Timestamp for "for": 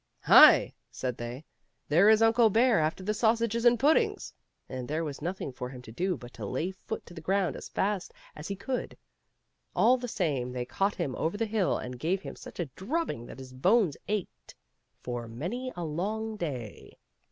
5.51-5.69, 15.03-15.27